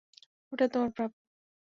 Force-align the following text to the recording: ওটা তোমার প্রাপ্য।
ওটা 0.51 0.65
তোমার 0.73 0.89
প্রাপ্য। 0.91 1.15